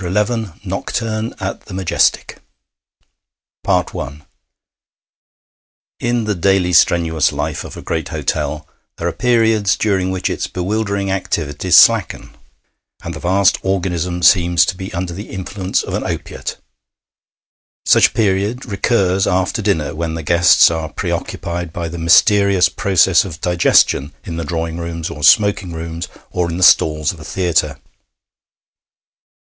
NOCTURNE 0.00 1.34
AT 1.40 1.62
THE 1.62 1.74
MAJESTIC 1.74 2.38
I 3.66 4.18
In 5.98 6.22
the 6.22 6.36
daily 6.36 6.72
strenuous 6.72 7.32
life 7.32 7.64
of 7.64 7.76
a 7.76 7.82
great 7.82 8.10
hotel 8.10 8.68
there 8.98 9.08
are 9.08 9.12
periods 9.12 9.74
during 9.76 10.12
which 10.12 10.30
its 10.30 10.46
bewildering 10.46 11.10
activities 11.10 11.76
slacken, 11.76 12.30
and 13.02 13.12
the 13.12 13.18
vast 13.18 13.58
organism 13.64 14.22
seems 14.22 14.64
to 14.66 14.76
be 14.76 14.94
under 14.94 15.12
the 15.12 15.30
influence 15.30 15.82
of 15.82 15.94
an 15.94 16.04
opiate. 16.04 16.58
Such 17.84 18.06
a 18.06 18.10
period 18.12 18.66
recurs 18.66 19.26
after 19.26 19.60
dinner 19.60 19.96
when 19.96 20.14
the 20.14 20.22
guests 20.22 20.70
are 20.70 20.90
preoccupied 20.92 21.72
by 21.72 21.88
the 21.88 21.98
mysterious 21.98 22.68
processes 22.68 23.24
of 23.24 23.40
digestion 23.40 24.12
in 24.22 24.36
the 24.36 24.44
drawing 24.44 24.78
rooms 24.78 25.10
or 25.10 25.24
smoking 25.24 25.72
rooms 25.72 26.06
or 26.30 26.48
in 26.48 26.56
the 26.56 26.62
stalls 26.62 27.12
of 27.12 27.18
a 27.18 27.24
theatre. 27.24 27.80